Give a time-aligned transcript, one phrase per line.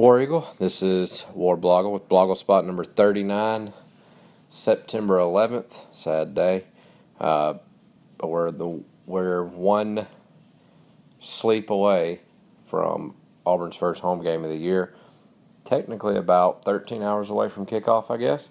[0.00, 0.48] War Eagle.
[0.58, 3.74] This is War Blogle with Blogle spot number 39,
[4.48, 5.94] September 11th.
[5.94, 6.64] Sad day.
[7.20, 7.58] Uh,
[8.22, 10.06] we're, the, we're one
[11.20, 12.20] sleep away
[12.64, 14.94] from Auburn's first home game of the year.
[15.64, 18.48] Technically, about 13 hours away from kickoff, I guess.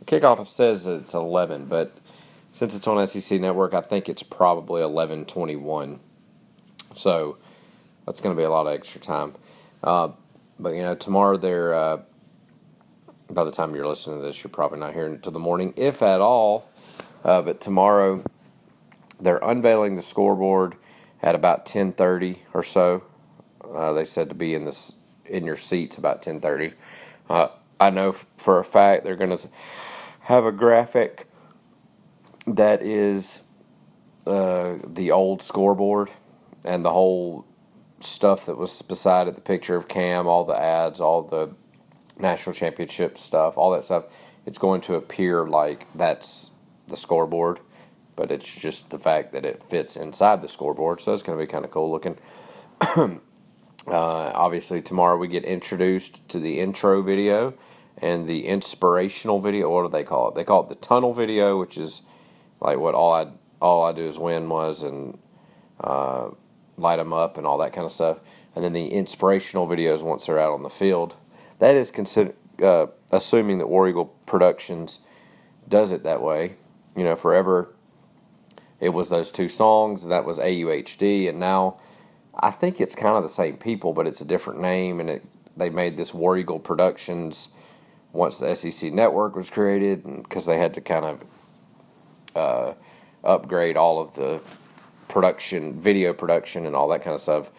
[0.00, 1.96] The kickoff says it's 11, but
[2.52, 5.98] since it's on SEC Network, I think it's probably 11:21.
[6.94, 7.38] So
[8.04, 9.34] that's going to be a lot of extra time.
[9.82, 10.08] Uh,
[10.58, 11.74] but you know, tomorrow they're.
[11.74, 11.98] Uh,
[13.32, 15.72] by the time you're listening to this, you're probably not hearing it till the morning,
[15.76, 16.68] if at all.
[17.24, 18.22] Uh, but tomorrow,
[19.18, 20.76] they're unveiling the scoreboard
[21.22, 23.02] at about 10:30 or so.
[23.74, 24.92] Uh, they said to be in this
[25.24, 26.74] in your seats about 10:30.
[27.28, 27.48] Uh,
[27.80, 29.48] I know for a fact they're going to
[30.20, 31.26] have a graphic
[32.46, 33.40] that is
[34.26, 36.10] uh, the old scoreboard
[36.64, 37.46] and the whole
[38.00, 41.54] stuff that was beside it the picture of Cam, all the ads, all the
[42.18, 44.04] national championship stuff, all that stuff.
[44.46, 46.50] It's going to appear like that's
[46.88, 47.60] the scoreboard,
[48.16, 51.00] but it's just the fact that it fits inside the scoreboard.
[51.00, 52.18] So it's going to be kind of cool looking.
[52.80, 53.18] uh,
[53.86, 57.54] obviously, tomorrow we get introduced to the intro video
[57.98, 59.70] and the inspirational video.
[59.70, 60.34] What do they call it?
[60.34, 62.02] They call it the tunnel video, which is
[62.60, 63.28] like what all I
[63.60, 65.18] all I do is win was and
[65.80, 66.30] uh,
[66.76, 68.18] light them up and all that kind of stuff.
[68.54, 71.16] And then the inspirational videos once they're out on the field.
[71.58, 75.00] That is consider uh, assuming that War Eagle Productions
[75.68, 76.54] does it that way.
[76.96, 77.74] You know, forever
[78.80, 80.06] it was those two songs.
[80.06, 81.78] That was AUHD, and now
[82.34, 85.00] I think it's kind of the same people, but it's a different name.
[85.00, 85.24] And it
[85.56, 87.48] they made this War Eagle Productions
[88.12, 91.24] once the SEC network was created, because they had to kind of
[92.36, 92.74] uh,
[93.24, 94.40] upgrade all of the
[95.08, 97.50] production, video production, and all that kind of stuff.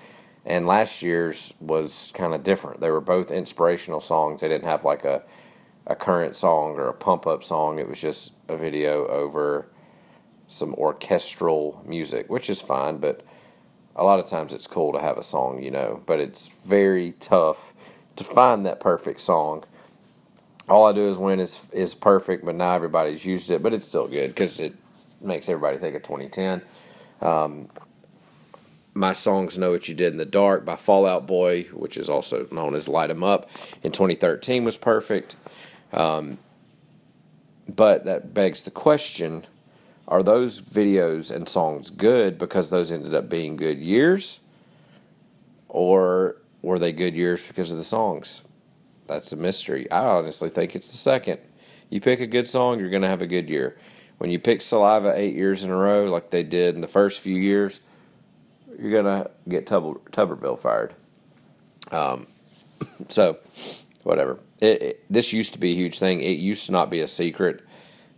[0.45, 2.81] And last year's was kind of different.
[2.81, 4.41] They were both inspirational songs.
[4.41, 5.23] They didn't have like a
[5.87, 7.79] a current song or a pump up song.
[7.79, 9.67] It was just a video over
[10.47, 13.21] some orchestral music, which is fine, but
[13.95, 17.13] a lot of times it's cool to have a song, you know, but it's very
[17.19, 17.73] tough
[18.15, 19.63] to find that perfect song.
[20.67, 23.85] All I do is win is is perfect, but now everybody's used it, but it's
[23.87, 24.73] still good because it
[25.21, 26.61] makes everybody think of 2010.
[27.21, 27.69] Um,
[28.93, 32.09] my songs Know What You Did in the Dark by Fall Out Boy, which is
[32.09, 33.49] also known as Light 'em Up,
[33.83, 35.35] in 2013 was perfect.
[35.91, 36.37] Um,
[37.67, 39.43] but that begs the question
[40.07, 44.39] are those videos and songs good because those ended up being good years?
[45.67, 48.43] Or were they good years because of the songs?
[49.07, 49.89] That's a mystery.
[49.91, 51.39] I honestly think it's the second.
[51.89, 53.77] You pick a good song, you're going to have a good year.
[54.17, 57.19] When you pick Saliva eight years in a row, like they did in the first
[57.19, 57.81] few years,
[58.79, 60.93] you're to get Tuber, Tuberville fired.
[61.91, 62.27] Um,
[63.09, 63.37] so,
[64.03, 64.39] whatever.
[64.59, 66.21] It, it, this used to be a huge thing.
[66.21, 67.63] It used to not be a secret.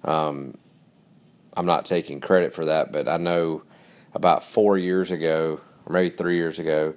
[0.03, 0.57] Um,
[1.55, 3.63] I'm not taking credit for that, but I know
[4.13, 6.93] about four years ago, or maybe three years ago,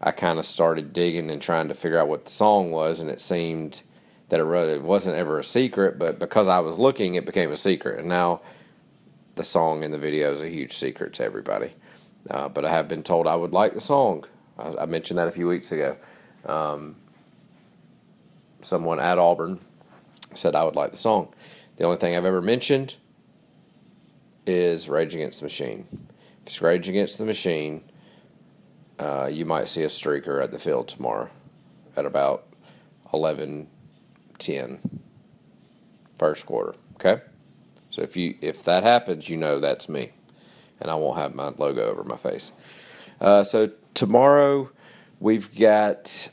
[0.00, 3.10] I kind of started digging and trying to figure out what the song was, and
[3.10, 3.80] it seemed
[4.28, 7.98] that it wasn't ever a secret, but because I was looking, it became a secret.
[7.98, 8.40] And now
[9.36, 11.72] the song in the video is a huge secret to everybody.
[12.28, 14.24] Uh, but I have been told I would like the song.
[14.58, 15.96] I, I mentioned that a few weeks ago.
[16.44, 16.96] Um,
[18.62, 19.60] someone at Auburn
[20.34, 21.32] said I would like the song.
[21.76, 22.96] The only thing I've ever mentioned
[24.46, 25.86] is Rage Against the Machine.
[26.46, 27.82] It's Rage Against the Machine,
[28.98, 31.28] uh, you might see a streaker at the field tomorrow
[31.96, 32.46] at about
[33.12, 33.68] 11
[34.38, 35.00] 10
[36.18, 36.74] first quarter.
[36.94, 37.22] Okay?
[37.90, 40.10] So if you if that happens, you know that's me.
[40.80, 42.52] And I won't have my logo over my face.
[43.20, 44.70] Uh, so tomorrow
[45.20, 46.28] we've got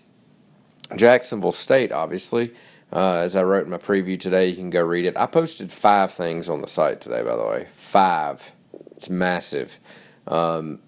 [0.96, 2.53] Jacksonville State, obviously.
[2.92, 5.18] Uh, as I wrote in my preview today, you can go read it.
[5.18, 7.68] I posted five things on the site today, by the way.
[7.74, 8.52] Five.
[8.96, 9.80] It's massive.
[10.28, 10.80] Um,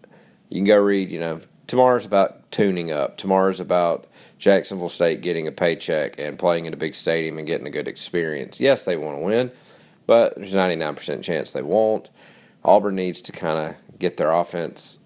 [0.50, 3.18] you can go read, you know, tomorrow's about tuning up.
[3.18, 7.68] Tomorrow's about Jacksonville State getting a paycheck and playing in a big stadium and getting
[7.68, 8.60] a good experience.
[8.60, 9.52] Yes, they want to win,
[10.08, 12.10] but there's a 99% chance they won't.
[12.64, 15.00] Auburn needs to kind of get their offense.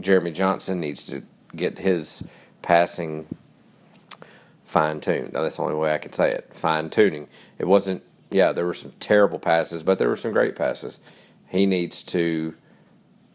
[0.00, 1.22] Jeremy Johnson needs to
[1.54, 2.22] get his
[2.62, 3.26] passing
[4.64, 5.32] fine tuned.
[5.34, 6.52] Now, That's the only way I can say it.
[6.52, 7.28] Fine tuning.
[7.58, 10.98] It wasn't, yeah, there were some terrible passes, but there were some great passes.
[11.48, 12.54] He needs to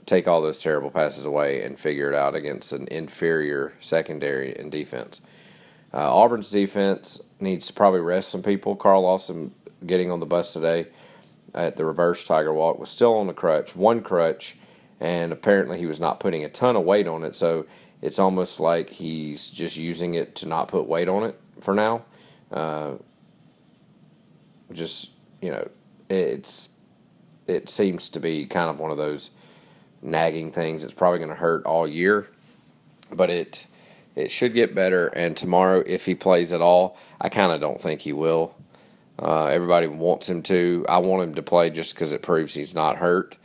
[0.07, 4.71] take all those terrible passes away and figure it out against an inferior secondary and
[4.71, 5.21] defense.
[5.93, 8.75] Uh, Auburn's defense needs to probably rest some people.
[8.75, 9.53] Carl Lawson
[9.85, 10.87] getting on the bus today
[11.53, 14.55] at the reverse Tiger Walk was still on the crutch, one crutch,
[14.99, 17.35] and apparently he was not putting a ton of weight on it.
[17.35, 17.65] So
[18.01, 22.05] it's almost like he's just using it to not put weight on it for now.
[22.51, 22.93] Uh,
[24.71, 25.11] just
[25.41, 25.67] you know,
[26.09, 26.69] it's
[27.47, 29.31] it seems to be kind of one of those
[30.01, 30.83] nagging things.
[30.83, 32.27] It's probably going to hurt all year,
[33.11, 33.67] but it
[34.15, 35.07] it should get better.
[35.07, 38.55] And tomorrow, if he plays at all, I kind of don't think he will.
[39.19, 40.85] Uh, everybody wants him to.
[40.89, 43.37] I want him to play just because it proves he's not hurt.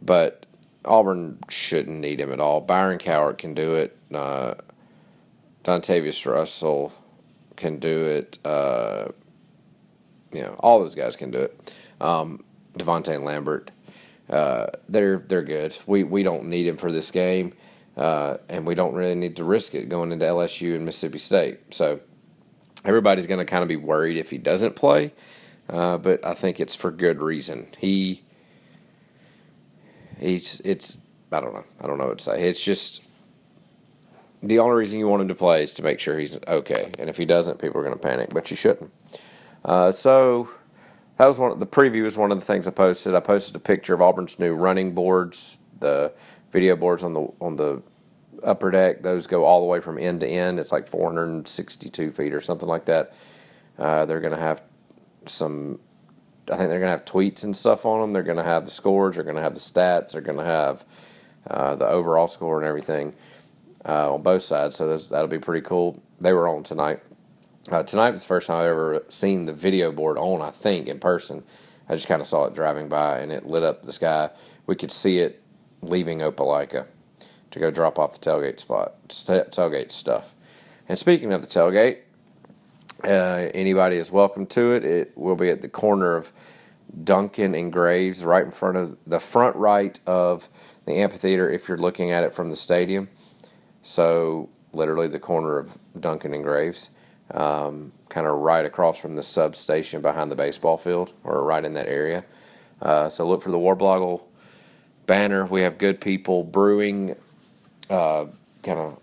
[0.00, 0.46] But
[0.84, 2.60] Auburn shouldn't need him at all.
[2.60, 3.96] Byron Cowart can do it.
[4.12, 4.54] Uh,
[5.64, 6.92] Dontavius Russell
[7.56, 8.38] can do it.
[8.44, 9.08] Uh,
[10.32, 11.74] you know, all those guys can do it.
[12.00, 12.44] Um,
[12.78, 13.70] DaVonte Lambert,
[14.32, 15.76] uh, they're they're good.
[15.86, 17.52] We we don't need him for this game,
[17.98, 21.60] uh, and we don't really need to risk it going into LSU and Mississippi State.
[21.74, 22.00] So
[22.82, 25.12] everybody's going to kind of be worried if he doesn't play,
[25.68, 27.66] uh, but I think it's for good reason.
[27.78, 28.22] He
[30.18, 30.96] he's it's
[31.30, 32.48] I don't know I don't know what to say.
[32.48, 33.02] It's just
[34.42, 37.10] the only reason you want him to play is to make sure he's okay, and
[37.10, 38.30] if he doesn't, people are going to panic.
[38.32, 38.90] But you shouldn't.
[39.62, 40.48] Uh, so
[41.18, 41.52] that was one.
[41.52, 43.14] Of, the preview was one of the things I posted.
[43.14, 46.12] I posted a picture of Auburn's new running boards, the
[46.50, 47.82] video boards on the on the
[48.44, 49.02] upper deck.
[49.02, 50.58] Those go all the way from end to end.
[50.58, 53.14] It's like 462 feet or something like that.
[53.78, 54.62] Uh, they're going to have
[55.26, 55.78] some.
[56.50, 58.12] I think they're going to have tweets and stuff on them.
[58.12, 59.14] They're going to have the scores.
[59.14, 60.12] They're going to have the stats.
[60.12, 60.84] They're going to have
[61.48, 63.14] uh, the overall score and everything
[63.84, 64.76] uh, on both sides.
[64.76, 66.02] So that'll be pretty cool.
[66.20, 67.00] They were on tonight.
[67.70, 70.42] Uh, tonight was the first time I've ever seen the video board on.
[70.42, 71.44] I think in person.
[71.88, 74.30] I just kind of saw it driving by, and it lit up the sky.
[74.66, 75.40] We could see it
[75.80, 76.86] leaving Opelika
[77.50, 80.34] to go drop off the tailgate spot, tailgate stuff.
[80.88, 81.98] And speaking of the tailgate,
[83.04, 84.84] uh, anybody is welcome to it.
[84.84, 86.32] It will be at the corner of
[87.04, 90.48] Duncan and Graves, right in front of the front right of
[90.84, 91.48] the amphitheater.
[91.48, 93.08] If you're looking at it from the stadium,
[93.82, 96.90] so literally the corner of Duncan and Graves
[97.32, 101.74] um, kind of right across from the substation behind the baseball field, or right in
[101.74, 102.24] that area.
[102.80, 104.22] Uh, so look for the Warblogle
[105.06, 105.46] banner.
[105.46, 107.16] We have good people brewing,
[107.88, 108.26] uh,
[108.62, 108.98] kind of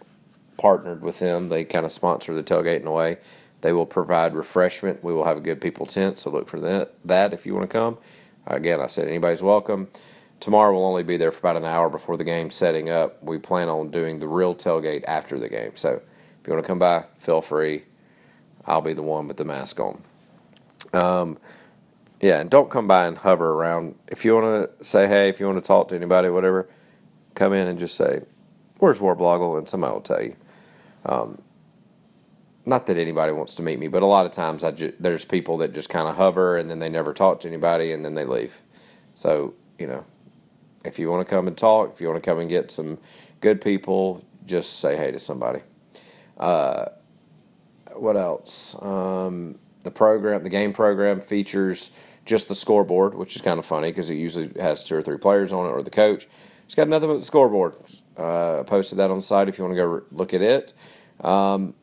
[0.58, 1.50] partnered with them.
[1.50, 3.18] They kind of sponsor the tailgate in a way.
[3.62, 5.04] They will provide refreshment.
[5.04, 6.94] We will have a good people tent, so look for that.
[7.06, 7.98] That if you want to come.
[8.48, 9.90] Again, I said anybody's welcome.
[10.40, 13.22] Tomorrow we'll only be there for about an hour before the game setting up.
[13.22, 15.72] We plan on doing the real tailgate after the game.
[15.76, 16.02] So
[16.42, 17.84] if you want to come by, feel free.
[18.70, 20.02] I'll be the one with the mask on.
[20.94, 21.38] Um,
[22.22, 23.96] yeah, and don't come by and hover around.
[24.08, 26.70] If you want to say hey, if you want to talk to anybody, whatever,
[27.34, 28.22] come in and just say,
[28.78, 30.36] "Where's Warblogle?" and somebody will tell you.
[31.06, 31.42] Um,
[32.66, 35.26] not that anybody wants to meet me, but a lot of times I ju- there's
[35.26, 38.14] people that just kind of hover and then they never talk to anybody and then
[38.16, 38.62] they leave.
[39.16, 40.04] So you know,
[40.86, 43.00] if you want to come and talk, if you want to come and get some
[43.42, 45.62] good people, just say hey to somebody.
[46.38, 46.86] Uh,
[47.96, 48.76] what else?
[48.82, 51.92] Um, the program, the game program features
[52.26, 55.18] just the scoreboard, which is kind of funny because it usually has two or three
[55.18, 56.28] players on it or the coach.
[56.66, 57.76] It's got nothing but the scoreboard.
[58.16, 60.74] Uh, posted that on the site if you want to go look at it.
[61.22, 61.74] Um,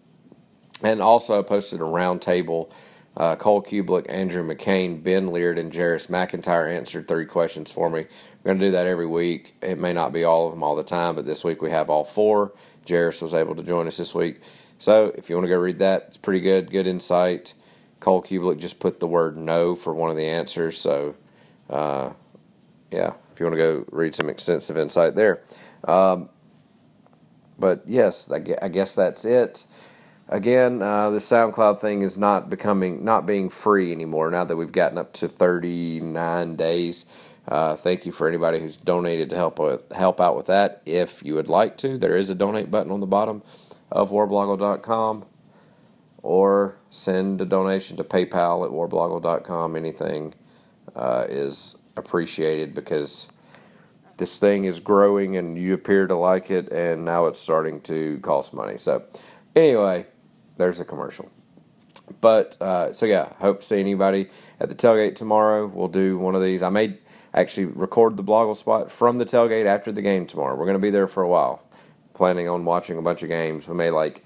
[0.83, 2.71] and also I posted a roundtable.
[3.17, 8.05] Uh, Cole Cubelic, Andrew McCain, Ben Leard, and Jairus McIntyre answered three questions for me.
[8.45, 9.55] We're going to do that every week.
[9.63, 11.89] It may not be all of them all the time, but this week we have
[11.89, 12.53] all four.
[12.87, 14.43] Jairus was able to join us this week.
[14.79, 17.55] So if you want to go read that, it's pretty good, good insight.
[18.01, 20.79] Cole Cubelic just put the word no for one of the answers.
[20.79, 21.15] So,
[21.71, 22.11] uh,
[22.91, 25.43] yeah, if you want to go read some extensive insight there.
[25.85, 26.29] Um,
[27.59, 29.65] but yes, I guess that's it.
[30.29, 34.73] Again, uh, the SoundCloud thing is not becoming, not being free anymore now that we've
[34.73, 37.07] gotten up to 39 days.
[37.47, 40.83] Uh, thank you for anybody who's donated to help with, help out with that.
[40.85, 43.43] If you would like to, there is a donate button on the bottom
[43.91, 45.25] of warblogle.com
[46.23, 49.77] or send a donation to PayPal at warblogle.com.
[49.77, 50.35] Anything
[50.95, 53.29] uh, is appreciated because
[54.17, 58.19] this thing is growing and you appear to like it, and now it's starting to
[58.23, 58.79] cost money.
[58.79, 59.05] So,
[59.55, 60.07] anyway,
[60.57, 61.31] there's a commercial.
[62.21, 64.29] But uh, so yeah, hope to see anybody
[64.61, 65.67] at the tailgate tomorrow.
[65.67, 66.63] We'll do one of these.
[66.63, 66.99] I may
[67.35, 70.55] actually record the Blogle spot from the tailgate after the game tomorrow.
[70.55, 71.66] We're going to be there for a while
[72.17, 73.69] planning on watching a bunch of games.
[73.69, 74.25] We may like,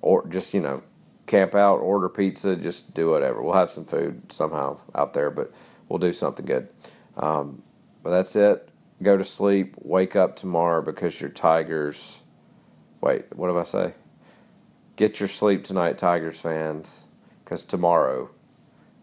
[0.00, 0.82] or just you know,
[1.26, 3.42] camp out, order pizza, just do whatever.
[3.42, 5.52] We'll have some food somehow out there, but
[5.88, 6.68] we'll do something good.
[7.16, 7.62] Um,
[8.02, 8.68] but that's it.
[9.02, 9.74] Go to sleep.
[9.78, 12.20] Wake up tomorrow because your Tigers.
[13.00, 13.94] Wait, what did I say?
[14.96, 17.04] Get your sleep tonight, Tigers fans,
[17.44, 18.30] because tomorrow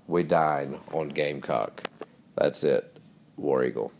[0.07, 1.83] we dine on Gamecock.
[2.35, 2.97] That's it.
[3.35, 3.91] War Eagle.